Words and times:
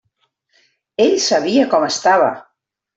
Ell 1.07 1.15
sabia 1.27 1.69
com 1.77 1.89
estava! 1.93 2.37